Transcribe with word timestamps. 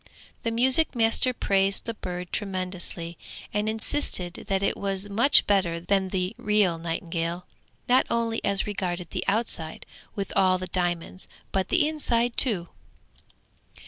The 0.41 0.49
music 0.49 0.95
master 0.95 1.31
praised 1.31 1.85
the 1.85 1.93
bird 1.93 2.31
tremendously, 2.33 3.19
and 3.53 3.69
insisted 3.69 4.45
that 4.47 4.63
it 4.63 4.75
was 4.75 5.11
much 5.11 5.45
better 5.45 5.79
than 5.79 6.09
the 6.09 6.33
real 6.39 6.79
nightingale, 6.79 7.45
not 7.87 8.07
only 8.09 8.43
as 8.43 8.65
regarded 8.65 9.11
the 9.11 9.23
outside 9.27 9.85
with 10.15 10.33
all 10.35 10.57
the 10.57 10.65
diamonds, 10.65 11.27
but 11.51 11.69
the 11.69 11.87
inside 11.87 12.35
too. 12.35 12.69